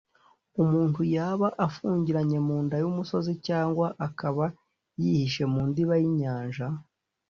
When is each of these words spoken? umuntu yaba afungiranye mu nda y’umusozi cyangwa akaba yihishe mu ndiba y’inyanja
umuntu 0.63 0.99
yaba 1.15 1.47
afungiranye 1.67 2.37
mu 2.47 2.57
nda 2.63 2.75
y’umusozi 2.83 3.31
cyangwa 3.47 3.87
akaba 4.07 4.45
yihishe 5.01 5.43
mu 5.53 5.61
ndiba 5.69 5.93
y’inyanja 6.01 6.67